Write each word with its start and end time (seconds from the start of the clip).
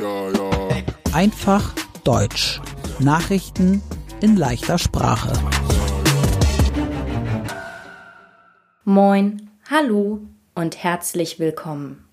Ja, 0.00 0.30
ja. 0.30 0.50
Einfach 1.12 1.74
Deutsch. 2.04 2.62
Nachrichten 3.00 3.82
in 4.22 4.34
leichter 4.34 4.78
Sprache. 4.78 5.30
Moin, 8.84 9.50
hallo 9.68 10.20
und 10.54 10.82
herzlich 10.82 11.38
willkommen. 11.38 12.06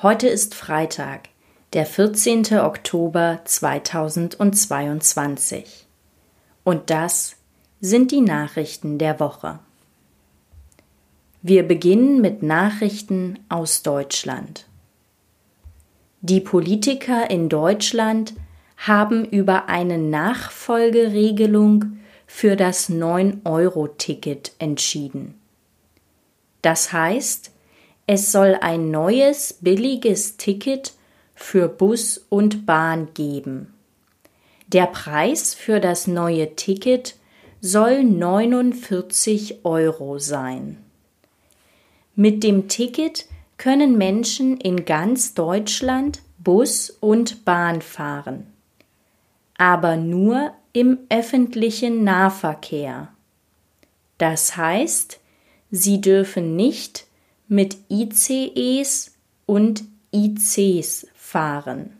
Heute 0.00 0.28
ist 0.28 0.54
Freitag, 0.54 1.28
der 1.74 1.84
14. 1.84 2.58
Oktober 2.60 3.40
2022. 3.44 5.86
Und 6.64 6.88
das 6.88 7.36
sind 7.82 8.12
die 8.12 8.22
Nachrichten 8.22 8.96
der 8.96 9.20
Woche. 9.20 9.58
Wir 11.42 11.68
beginnen 11.68 12.22
mit 12.22 12.42
Nachrichten 12.42 13.38
aus 13.50 13.82
Deutschland. 13.82 14.69
Die 16.22 16.40
Politiker 16.40 17.30
in 17.30 17.48
Deutschland 17.48 18.34
haben 18.76 19.24
über 19.24 19.68
eine 19.68 19.96
Nachfolgeregelung 19.96 21.98
für 22.26 22.56
das 22.56 22.90
9-Euro-Ticket 22.90 24.52
entschieden. 24.58 25.34
Das 26.60 26.92
heißt, 26.92 27.52
es 28.06 28.32
soll 28.32 28.58
ein 28.60 28.90
neues 28.90 29.54
billiges 29.60 30.36
Ticket 30.36 30.92
für 31.34 31.68
Bus 31.68 32.26
und 32.28 32.66
Bahn 32.66 33.08
geben. 33.14 33.72
Der 34.68 34.86
Preis 34.86 35.54
für 35.54 35.80
das 35.80 36.06
neue 36.06 36.54
Ticket 36.54 37.16
soll 37.62 38.04
49 38.04 39.64
Euro 39.64 40.18
sein. 40.18 40.76
Mit 42.14 42.44
dem 42.44 42.68
Ticket 42.68 43.26
können 43.60 43.96
Menschen 43.98 44.56
in 44.56 44.86
ganz 44.86 45.34
Deutschland 45.34 46.22
Bus 46.38 46.88
und 46.88 47.44
Bahn 47.44 47.82
fahren, 47.82 48.46
aber 49.58 49.98
nur 49.98 50.54
im 50.72 51.00
öffentlichen 51.10 52.02
Nahverkehr. 52.02 53.08
Das 54.16 54.56
heißt, 54.56 55.20
sie 55.70 56.00
dürfen 56.00 56.56
nicht 56.56 57.04
mit 57.48 57.76
ICEs 57.90 59.14
und 59.44 59.84
ICs 60.14 61.08
fahren. 61.14 61.92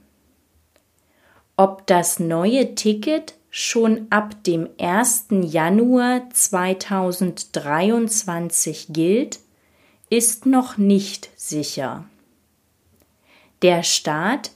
Ob 1.59 1.87
das 1.87 2.21
neue 2.21 2.75
Ticket 2.75 3.34
schon 3.51 4.06
ab 4.09 4.43
dem 4.45 4.71
1. 4.81 5.27
Januar 5.43 6.23
2023 6.31 8.95
gilt, 8.95 9.41
ist 10.11 10.44
noch 10.44 10.77
nicht 10.77 11.30
sicher. 11.36 12.05
Der 13.62 13.83
Staat 13.83 14.50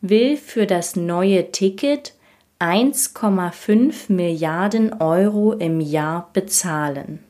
will 0.00 0.36
für 0.36 0.66
das 0.66 0.96
neue 0.96 1.52
Ticket 1.52 2.14
1,5 2.60 4.12
Milliarden 4.12 5.00
Euro 5.00 5.52
im 5.52 5.80
Jahr 5.80 6.30
bezahlen. 6.32 7.20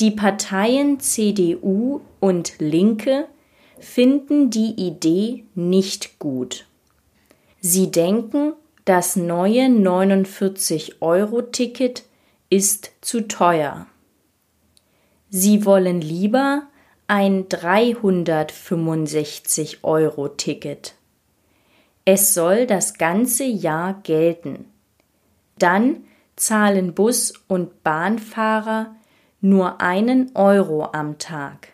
Die 0.00 0.10
Parteien 0.10 1.00
CDU 1.00 2.00
und 2.20 2.54
Linke 2.58 3.26
finden 3.78 4.50
die 4.50 4.74
Idee 4.76 5.44
nicht 5.54 6.18
gut. 6.18 6.66
Sie 7.60 7.90
denken, 7.90 8.52
das 8.84 9.16
neue 9.16 9.66
49-Euro-Ticket 9.66 12.04
ist 12.48 12.92
zu 13.00 13.28
teuer. 13.28 13.86
Sie 15.34 15.64
wollen 15.64 16.02
lieber 16.02 16.64
ein 17.06 17.48
365 17.48 19.82
Euro 19.82 20.28
Ticket. 20.28 20.94
Es 22.04 22.34
soll 22.34 22.66
das 22.66 22.98
ganze 22.98 23.44
Jahr 23.44 24.02
gelten. 24.02 24.66
Dann 25.58 26.04
zahlen 26.36 26.92
Bus- 26.92 27.32
und 27.48 27.82
Bahnfahrer 27.82 28.94
nur 29.40 29.80
einen 29.80 30.36
Euro 30.36 30.90
am 30.92 31.16
Tag. 31.16 31.68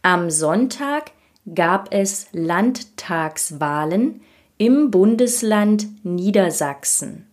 Am 0.00 0.30
Sonntag 0.30 1.10
gab 1.54 1.92
es 1.92 2.28
Landtagswahlen 2.32 4.22
im 4.56 4.90
Bundesland 4.90 5.86
Niedersachsen. 6.02 7.26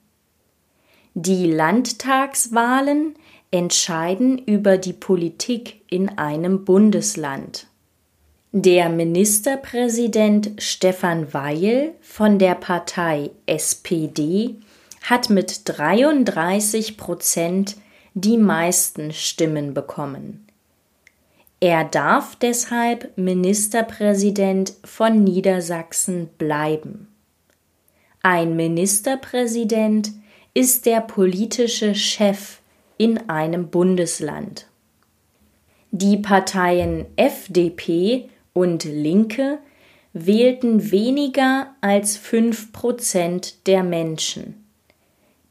Die 1.14 1.50
Landtagswahlen 1.50 3.16
entscheiden 3.52 4.38
über 4.38 4.78
die 4.78 4.94
Politik 4.94 5.82
in 5.90 6.18
einem 6.18 6.64
Bundesland. 6.64 7.68
Der 8.54 8.90
Ministerpräsident 8.90 10.54
Stefan 10.58 11.34
Weil 11.34 11.94
von 12.02 12.40
der 12.40 12.56
Partei 12.56 13.32
SPD 13.46 14.56
hat 15.04 15.30
mit 15.30 15.62
33 15.66 16.98
Prozent 16.98 17.78
die 18.14 18.38
meisten 18.38 19.14
Stimmen 19.14 19.74
bekommen. 19.74 20.48
Er 21.60 21.84
darf 21.84 22.36
deshalb 22.36 23.16
Ministerpräsident 23.18 24.74
von 24.84 25.24
Niedersachsen 25.24 26.28
bleiben. 26.38 27.08
Ein 28.24 28.56
Ministerpräsident 28.56 30.12
ist 30.54 30.86
der 30.86 31.02
politische 31.02 31.96
Chef 31.96 32.61
in 33.02 33.32
einem 33.32 33.70
Bundesland. 33.70 34.68
Die 35.90 36.18
Parteien 36.18 37.08
FDP 37.16 38.30
und 38.54 38.84
Linke 38.84 39.58
wählten 40.14 40.92
weniger 40.92 41.74
als 41.82 42.16
fünf 42.16 42.72
Prozent 42.72 43.66
der 43.66 43.82
Menschen. 43.82 44.64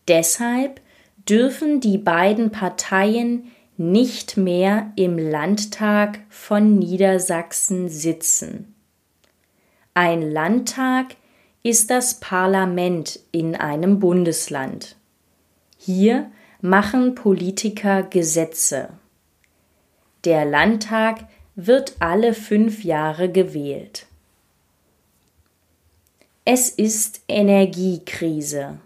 Deshalb 0.06 0.80
dürfen 1.28 1.80
die 1.80 1.98
beiden 1.98 2.52
Parteien 2.52 3.50
nicht 3.76 4.36
mehr 4.36 4.92
im 4.94 5.18
Landtag 5.18 6.20
von 6.28 6.78
Niedersachsen 6.78 7.88
sitzen. 7.88 8.76
Ein 9.92 10.22
Landtag 10.22 11.16
ist 11.64 11.90
das 11.90 12.20
Parlament 12.20 13.18
in 13.32 13.56
einem 13.56 13.98
Bundesland. 13.98 14.94
Hier 15.76 16.30
machen 16.60 17.14
Politiker 17.14 18.02
Gesetze. 18.02 18.90
Der 20.24 20.44
Landtag 20.44 21.26
wird 21.54 21.94
alle 21.98 22.34
fünf 22.34 22.84
Jahre 22.84 23.30
gewählt. 23.30 24.06
Es 26.44 26.68
ist 26.68 27.22
Energiekrise. 27.28 28.78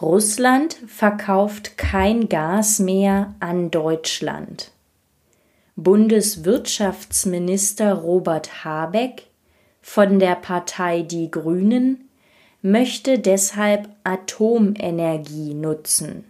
Russland 0.00 0.78
verkauft 0.86 1.76
kein 1.76 2.28
Gas 2.28 2.78
mehr 2.78 3.34
an 3.40 3.70
Deutschland. 3.70 4.70
Bundeswirtschaftsminister 5.76 7.92
Robert 7.94 8.64
Habeck 8.64 9.24
von 9.80 10.18
der 10.18 10.34
Partei 10.36 11.02
Die 11.02 11.30
Grünen 11.30 12.08
möchte 12.62 13.18
deshalb 13.18 13.88
Atomenergie 14.04 15.54
nutzen. 15.54 16.24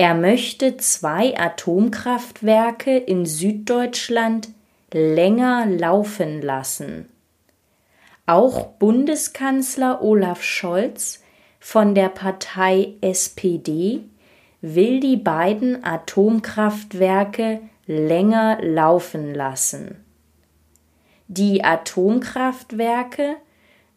Er 0.00 0.14
möchte 0.14 0.78
zwei 0.78 1.38
Atomkraftwerke 1.38 2.96
in 2.96 3.26
Süddeutschland 3.26 4.48
länger 4.94 5.66
laufen 5.66 6.40
lassen. 6.40 7.10
Auch 8.24 8.68
Bundeskanzler 8.78 10.00
Olaf 10.00 10.42
Scholz 10.42 11.22
von 11.58 11.94
der 11.94 12.08
Partei 12.08 12.94
SPD 13.02 14.00
will 14.62 15.00
die 15.00 15.18
beiden 15.18 15.84
Atomkraftwerke 15.84 17.60
länger 17.84 18.56
laufen 18.62 19.34
lassen. 19.34 20.02
Die 21.28 21.62
Atomkraftwerke 21.62 23.36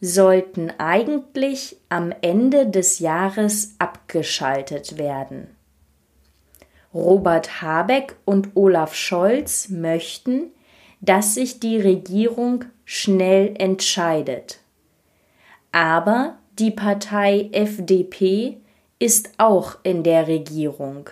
sollten 0.02 0.70
eigentlich 0.80 1.78
am 1.88 2.14
Ende 2.20 2.70
des 2.70 3.00
Jahres 3.00 3.76
abgeschaltet 3.80 4.98
werden. 4.98 5.53
Robert 6.94 7.62
Habeck 7.62 8.16
und 8.26 8.56
Olaf 8.56 8.94
Scholz 8.94 9.70
möchten, 9.70 10.52
dass 11.02 11.36
sich 11.36 11.60
die 11.60 11.80
Regierung 11.80 12.66
schnell 12.86 13.54
entscheidet. 13.58 14.60
Aber 15.72 16.38
die 16.60 16.72
Partei 16.72 17.50
FDP 17.52 18.58
ist 19.00 19.32
auch 19.38 19.78
in 19.84 20.04
der 20.04 20.28
Regierung. 20.28 21.10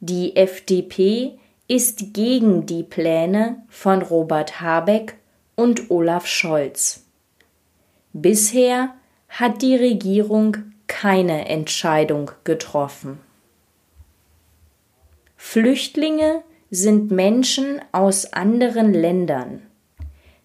Die 0.00 0.36
FDP 0.36 1.38
ist 1.66 2.14
gegen 2.14 2.66
die 2.66 2.82
Pläne 2.82 3.62
von 3.68 4.02
Robert 4.02 4.60
Habeck 4.60 5.16
und 5.56 5.90
Olaf 5.90 6.26
Scholz. 6.26 7.04
Bisher 8.12 8.94
hat 9.28 9.62
die 9.62 9.76
Regierung 9.76 10.56
keine 10.86 11.48
Entscheidung 11.48 12.30
getroffen. 12.44 13.18
Flüchtlinge 15.40 16.42
sind 16.70 17.12
Menschen 17.12 17.80
aus 17.92 18.32
anderen 18.34 18.92
Ländern. 18.92 19.62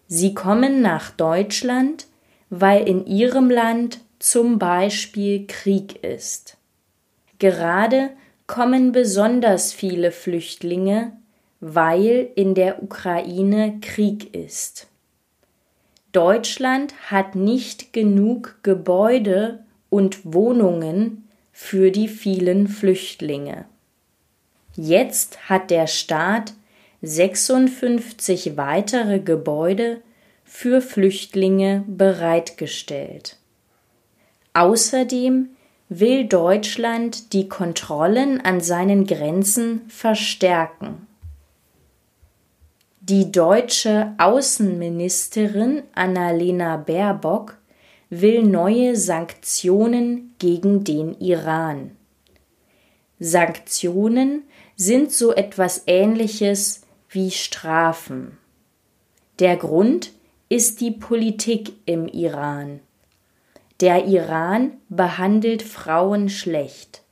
Sie 0.06 0.32
kommen 0.34 0.80
nach 0.80 1.10
Deutschland, 1.10 2.06
weil 2.48 2.88
in 2.88 3.04
ihrem 3.04 3.50
Land 3.50 3.98
zum 4.20 4.58
Beispiel 4.58 5.46
Krieg 5.46 6.02
ist. 6.04 6.56
Gerade 7.40 8.10
kommen 8.46 8.92
besonders 8.92 9.72
viele 9.72 10.12
Flüchtlinge, 10.12 11.12
weil 11.60 12.30
in 12.36 12.54
der 12.54 12.82
Ukraine 12.82 13.80
Krieg 13.82 14.32
ist. 14.34 14.86
Deutschland 16.12 16.94
hat 17.10 17.34
nicht 17.34 17.92
genug 17.92 18.60
Gebäude 18.62 19.64
und 19.90 20.20
Wohnungen 20.32 21.28
für 21.52 21.90
die 21.90 22.08
vielen 22.08 22.68
Flüchtlinge. 22.68 23.66
Jetzt 24.76 25.48
hat 25.48 25.70
der 25.70 25.86
Staat 25.86 26.52
56 27.02 28.56
weitere 28.56 29.20
Gebäude 29.20 30.00
für 30.44 30.80
Flüchtlinge 30.80 31.84
bereitgestellt. 31.86 33.38
Außerdem 34.52 35.50
will 35.88 36.26
Deutschland 36.26 37.32
die 37.32 37.48
Kontrollen 37.48 38.40
an 38.40 38.60
seinen 38.60 39.06
Grenzen 39.06 39.82
verstärken. 39.88 41.06
Die 43.00 43.30
deutsche 43.30 44.14
Außenministerin 44.16 45.82
Annalena 45.94 46.78
Baerbock 46.78 47.58
will 48.08 48.42
neue 48.42 48.96
Sanktionen 48.96 50.34
gegen 50.38 50.84
den 50.84 51.20
Iran. 51.20 51.90
Sanktionen 53.26 54.42
sind 54.76 55.10
so 55.10 55.32
etwas 55.32 55.84
Ähnliches 55.86 56.82
wie 57.08 57.30
Strafen. 57.30 58.36
Der 59.38 59.56
Grund 59.56 60.12
ist 60.50 60.82
die 60.82 60.90
Politik 60.90 61.72
im 61.86 62.06
Iran. 62.06 62.80
Der 63.80 64.04
Iran 64.04 64.72
behandelt 64.90 65.62
Frauen 65.62 66.28
schlecht. 66.28 67.02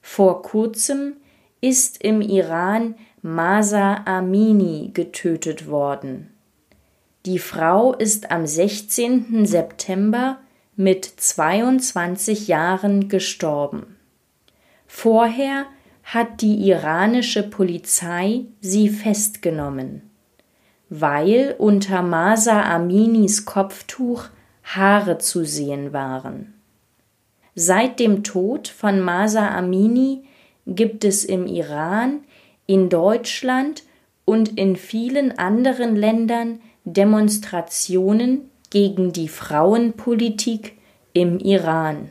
Vor 0.00 0.42
kurzem 0.42 1.16
ist 1.60 2.00
im 2.04 2.20
Iran 2.20 2.94
Masa 3.20 4.04
Amini 4.04 4.92
getötet 4.94 5.66
worden. 5.66 6.32
Die 7.26 7.40
Frau 7.40 7.92
ist 7.92 8.30
am 8.30 8.46
16. 8.46 9.46
September 9.46 10.38
mit 10.76 11.04
22 11.04 12.46
Jahren 12.46 13.08
gestorben. 13.08 13.94
Vorher 14.96 15.66
hat 16.04 16.40
die 16.40 16.68
iranische 16.68 17.42
Polizei 17.42 18.44
sie 18.60 18.88
festgenommen, 18.88 20.08
weil 20.88 21.56
unter 21.58 22.00
Masa 22.00 22.62
Aminis 22.62 23.44
Kopftuch 23.44 24.26
Haare 24.62 25.18
zu 25.18 25.44
sehen 25.44 25.92
waren. 25.92 26.54
Seit 27.56 27.98
dem 27.98 28.22
Tod 28.22 28.68
von 28.68 29.00
Masa 29.00 29.50
Amini 29.50 30.22
gibt 30.64 31.04
es 31.04 31.24
im 31.24 31.48
Iran, 31.48 32.20
in 32.66 32.88
Deutschland 32.88 33.82
und 34.24 34.56
in 34.56 34.76
vielen 34.76 35.36
anderen 35.36 35.96
Ländern 35.96 36.60
Demonstrationen 36.84 38.48
gegen 38.70 39.12
die 39.12 39.28
Frauenpolitik 39.28 40.78
im 41.12 41.40
Iran. 41.40 42.10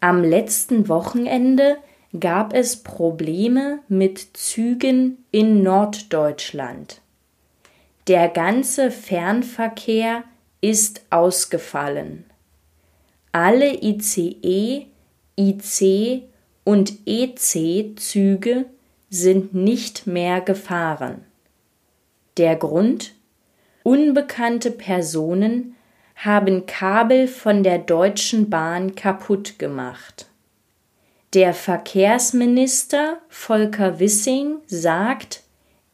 Am 0.00 0.24
letzten 0.24 0.88
Wochenende 0.88 1.76
gab 2.18 2.54
es 2.54 2.82
Probleme 2.82 3.80
mit 3.88 4.18
Zügen 4.32 5.24
in 5.30 5.62
Norddeutschland. 5.62 7.02
Der 8.08 8.28
ganze 8.28 8.90
Fernverkehr 8.90 10.24
ist 10.62 11.02
ausgefallen. 11.10 12.24
Alle 13.32 13.74
ICE, 13.82 14.86
IC 15.38 16.22
und 16.64 16.94
EC-Züge 17.06 18.64
sind 19.10 19.52
nicht 19.52 20.06
mehr 20.06 20.40
gefahren. 20.40 21.26
Der 22.38 22.56
Grund? 22.56 23.14
Unbekannte 23.82 24.70
Personen 24.70 25.76
haben 26.22 26.66
Kabel 26.66 27.28
von 27.28 27.62
der 27.62 27.78
Deutschen 27.78 28.50
Bahn 28.50 28.94
kaputt 28.94 29.58
gemacht. 29.58 30.26
Der 31.32 31.54
Verkehrsminister 31.54 33.18
Volker 33.28 33.98
Wissing 34.00 34.56
sagt, 34.66 35.42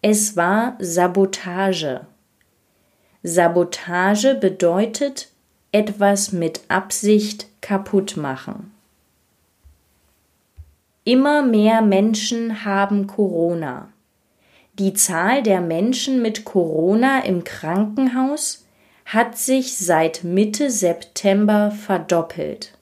es 0.02 0.36
war 0.36 0.76
Sabotage. 0.80 2.06
Sabotage 3.22 4.34
bedeutet 4.34 5.28
etwas 5.70 6.32
mit 6.32 6.60
Absicht 6.68 7.46
kaputt 7.60 8.16
machen. 8.16 8.72
Immer 11.04 11.42
mehr 11.42 11.82
Menschen 11.82 12.64
haben 12.64 13.06
Corona. 13.06 13.90
Die 14.78 14.92
Zahl 14.92 15.44
der 15.44 15.60
Menschen 15.60 16.20
mit 16.20 16.44
Corona 16.44 17.20
im 17.20 17.44
Krankenhaus 17.44 18.65
hat 19.06 19.38
sich 19.38 19.78
seit 19.78 20.24
Mitte 20.24 20.68
September 20.68 21.70
verdoppelt. 21.70 22.76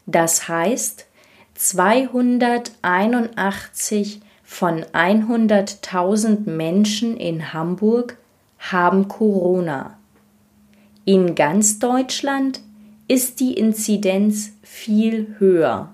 Das 0.05 0.47
heißt, 0.47 1.07
281 1.55 4.21
von 4.43 4.83
100.000 4.83 6.47
Menschen 6.49 7.17
in 7.17 7.51
Hamburg 7.53 8.17
haben 8.59 9.07
Corona. 9.07 9.97
In 11.05 11.33
ganz 11.35 11.79
Deutschland 11.79 12.59
ist 13.07 13.39
die 13.39 13.53
Inzidenz 13.53 14.51
viel 14.63 15.35
höher. 15.39 15.93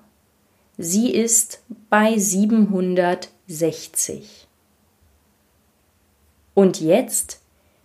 Sie 0.77 1.11
ist 1.11 1.61
bei 1.89 2.17
760. 2.17 4.47
Und 6.53 6.81
jetzt 6.81 7.41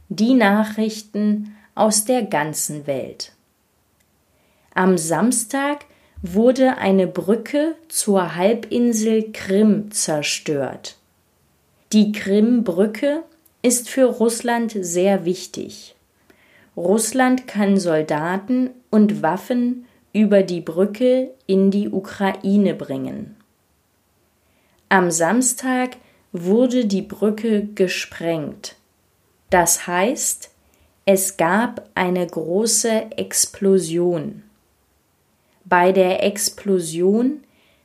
die 0.08 0.34
Nachrichten 0.34 1.56
aus 1.74 2.04
der 2.04 2.22
ganzen 2.22 2.86
Welt. 2.86 3.32
Am 4.74 4.98
Samstag 4.98 5.86
wurde 6.34 6.78
eine 6.78 7.06
Brücke 7.06 7.74
zur 7.88 8.36
Halbinsel 8.36 9.32
Krim 9.32 9.90
zerstört. 9.90 10.96
Die 11.92 12.12
Krim-Brücke 12.12 13.22
ist 13.62 13.88
für 13.88 14.04
Russland 14.06 14.76
sehr 14.78 15.24
wichtig. 15.24 15.94
Russland 16.76 17.46
kann 17.46 17.78
Soldaten 17.78 18.70
und 18.90 19.22
Waffen 19.22 19.86
über 20.12 20.42
die 20.42 20.60
Brücke 20.60 21.30
in 21.46 21.70
die 21.70 21.88
Ukraine 21.88 22.74
bringen. 22.74 23.36
Am 24.88 25.10
Samstag 25.10 25.96
wurde 26.32 26.86
die 26.86 27.02
Brücke 27.02 27.66
gesprengt. 27.74 28.76
Das 29.50 29.86
heißt, 29.86 30.50
es 31.04 31.36
gab 31.36 31.88
eine 31.94 32.26
große 32.26 33.10
Explosion. 33.16 34.42
Bei 35.68 35.90
der 35.90 36.22
Explosion 36.22 37.40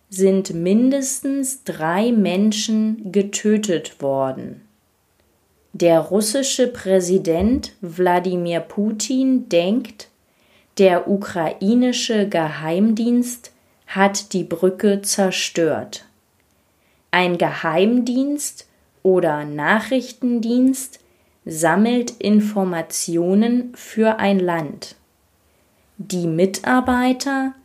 sind 0.07 0.53
mindestens 0.53 1.63
drei 1.63 2.11
Menschen 2.11 3.11
getötet 3.11 4.03
worden. 4.03 4.61
Der 5.73 5.99
russische 5.99 6.67
Präsident 6.67 7.73
Wladimir 7.81 8.59
Putin 8.59 9.49
denkt, 9.49 10.09
der 10.77 11.09
ukrainische 11.09 12.29
Geheimdienst 12.29 13.51
hat 13.87 14.33
die 14.33 14.43
Brücke 14.43 15.01
zerstört. 15.01 16.05
Ein 17.09 17.39
Geheimdienst 17.39 18.67
oder 19.01 19.43
Nachrichtendienst 19.43 20.99
sammelt 21.45 22.11
Informationen 22.19 23.73
für 23.73 24.19
ein 24.19 24.39
Land. 24.39 24.97
Die 25.97 26.27
Mitarbeiter 26.27 27.55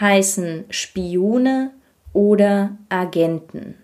heißen 0.00 0.64
Spione 0.70 1.72
oder 2.12 2.76
Agenten. 2.88 3.76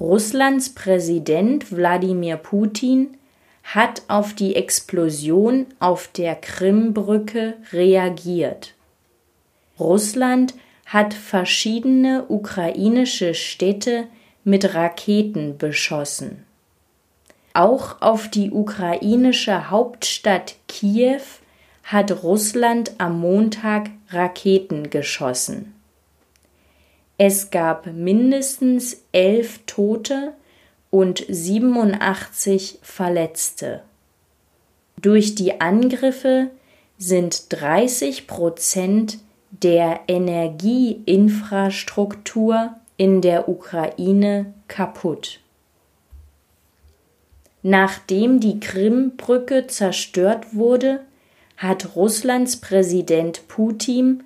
Russlands 0.00 0.74
Präsident 0.74 1.70
Wladimir 1.74 2.36
Putin 2.36 3.16
hat 3.62 4.02
auf 4.08 4.34
die 4.34 4.56
Explosion 4.56 5.66
auf 5.78 6.08
der 6.08 6.34
Krimbrücke 6.34 7.54
reagiert. 7.72 8.74
Russland 9.78 10.54
hat 10.86 11.14
verschiedene 11.14 12.26
ukrainische 12.28 13.34
Städte 13.34 14.06
mit 14.44 14.74
Raketen 14.74 15.56
beschossen. 15.56 16.44
Auch 17.54 18.02
auf 18.02 18.28
die 18.28 18.50
ukrainische 18.50 19.70
Hauptstadt 19.70 20.56
Kiew 20.68 21.22
hat 21.84 22.22
Russland 22.22 22.92
am 22.98 23.20
Montag 23.20 23.90
Raketen 24.08 24.90
geschossen. 24.90 25.74
Es 27.18 27.50
gab 27.50 27.86
mindestens 27.86 29.02
elf 29.12 29.60
Tote 29.66 30.32
und 30.90 31.24
87 31.28 32.78
Verletzte. 32.82 33.82
Durch 35.00 35.34
die 35.34 35.60
Angriffe 35.60 36.50
sind 36.98 37.52
30 37.52 38.26
Prozent 38.26 39.18
der 39.50 40.00
Energieinfrastruktur 40.08 42.74
in 42.96 43.20
der 43.20 43.48
Ukraine 43.48 44.54
kaputt. 44.66 45.40
Nachdem 47.62 48.40
die 48.40 48.58
Krimbrücke 48.60 49.66
zerstört 49.66 50.54
wurde, 50.54 51.00
hat 51.56 51.96
Russlands 51.96 52.56
Präsident 52.56 53.46
Putin 53.48 54.24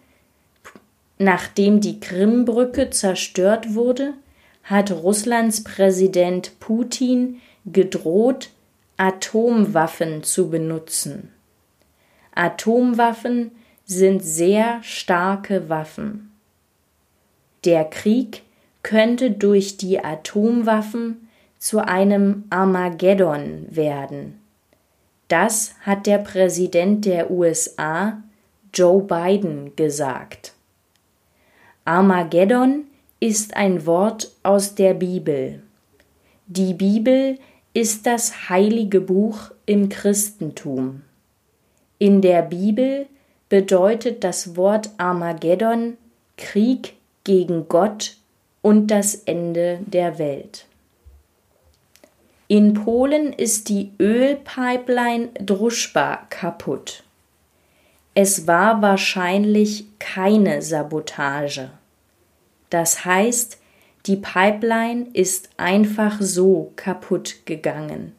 Nachdem 1.18 1.80
die 1.80 1.98
Krimbrücke 1.98 2.90
zerstört 2.90 3.74
wurde, 3.74 4.14
hat 4.62 4.92
Russlands 4.92 5.64
Präsident 5.64 6.52
Putin 6.60 7.40
gedroht, 7.66 8.50
Atomwaffen 8.96 10.22
zu 10.22 10.48
benutzen. 10.48 11.32
Atomwaffen 12.34 13.50
sind 13.84 14.22
sehr 14.22 14.80
starke 14.82 15.68
Waffen. 15.68 16.30
Der 17.64 17.84
Krieg 17.84 18.42
könnte 18.82 19.32
durch 19.32 19.76
die 19.76 19.98
Atomwaffen 19.98 21.28
zu 21.58 21.80
einem 21.80 22.44
Armageddon 22.50 23.66
werden. 23.70 24.37
Das 25.28 25.74
hat 25.82 26.06
der 26.06 26.18
Präsident 26.18 27.04
der 27.04 27.30
USA, 27.30 28.22
Joe 28.72 29.02
Biden, 29.02 29.76
gesagt. 29.76 30.54
Armageddon 31.84 32.84
ist 33.20 33.56
ein 33.56 33.84
Wort 33.86 34.30
aus 34.42 34.74
der 34.74 34.94
Bibel. 34.94 35.62
Die 36.46 36.72
Bibel 36.72 37.38
ist 37.74 38.06
das 38.06 38.48
heilige 38.48 39.00
Buch 39.00 39.50
im 39.66 39.90
Christentum. 39.90 41.02
In 41.98 42.22
der 42.22 42.42
Bibel 42.42 43.06
bedeutet 43.48 44.24
das 44.24 44.56
Wort 44.56 44.90
Armageddon 44.96 45.98
Krieg 46.36 46.94
gegen 47.24 47.68
Gott 47.68 48.16
und 48.62 48.86
das 48.86 49.14
Ende 49.14 49.80
der 49.86 50.18
Welt. 50.18 50.67
In 52.50 52.72
Polen 52.72 53.34
ist 53.34 53.68
die 53.68 53.92
Ölpipeline 54.00 55.28
Druschba 55.38 56.26
kaputt. 56.30 57.04
Es 58.14 58.46
war 58.46 58.80
wahrscheinlich 58.80 59.84
keine 59.98 60.62
Sabotage. 60.62 61.70
Das 62.70 63.04
heißt, 63.04 63.58
die 64.06 64.16
Pipeline 64.16 65.08
ist 65.12 65.50
einfach 65.58 66.22
so 66.22 66.72
kaputt 66.74 67.44
gegangen. 67.44 68.14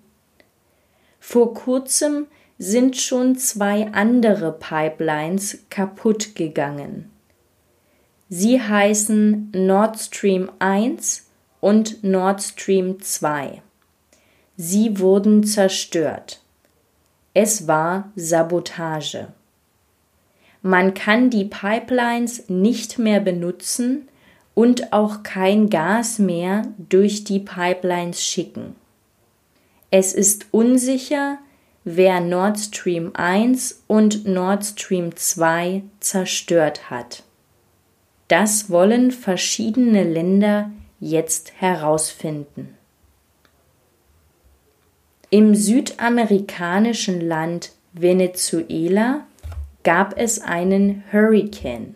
Vor 1.19 1.55
kurzem 1.55 2.27
sind 2.59 2.97
schon 2.97 3.35
zwei 3.35 3.91
andere 3.93 4.51
Pipelines 4.51 5.57
kaputt 5.71 6.35
gegangen. 6.35 7.09
Sie 8.29 8.61
heißen 8.61 9.53
Nord 9.55 9.97
Stream 9.97 10.51
1 10.59 11.25
und 11.61 12.03
Nord 12.03 12.43
Stream 12.43 13.01
2. 13.01 13.63
Sie 14.61 14.99
wurden 14.99 15.45
zerstört. 15.45 16.41
Es 17.33 17.65
war 17.65 18.11
Sabotage. 18.17 19.29
Man 20.61 20.93
kann 20.93 21.29
die 21.29 21.45
Pipelines 21.45 22.49
nicht 22.49 22.99
mehr 22.99 23.21
benutzen, 23.21 24.09
und 24.59 24.91
auch 24.91 25.23
kein 25.23 25.69
Gas 25.69 26.19
mehr 26.19 26.63
durch 26.89 27.23
die 27.23 27.39
Pipelines 27.39 28.21
schicken. 28.21 28.75
Es 29.89 30.11
ist 30.11 30.47
unsicher, 30.51 31.37
wer 31.85 32.19
Nord 32.19 32.59
Stream 32.59 33.11
1 33.13 33.83
und 33.87 34.27
Nord 34.27 34.65
Stream 34.65 35.15
2 35.15 35.83
zerstört 36.01 36.89
hat. 36.89 37.23
Das 38.27 38.69
wollen 38.69 39.11
verschiedene 39.11 40.03
Länder 40.03 40.71
jetzt 40.99 41.53
herausfinden. 41.61 42.75
Im 45.31 45.53
südamerikanischen 45.53 47.21
Land 47.21 47.71
Venezuela 47.93 49.27
gab 49.83 50.17
es 50.17 50.41
einen 50.41 51.03
Hurricane. 51.11 51.93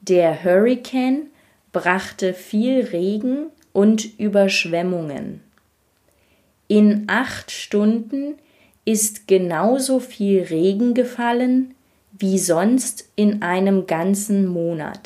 Der 0.00 0.42
Hurricane 0.42 1.28
brachte 1.70 2.34
viel 2.34 2.86
Regen 2.86 3.50
und 3.72 4.18
Überschwemmungen. 4.18 5.44
In 6.66 7.04
acht 7.06 7.52
Stunden 7.52 8.34
ist 8.84 9.28
genauso 9.28 10.00
viel 10.00 10.42
Regen 10.42 10.94
gefallen 10.94 11.76
wie 12.18 12.40
sonst 12.40 13.08
in 13.14 13.42
einem 13.42 13.86
ganzen 13.86 14.44
Monat. 14.48 14.96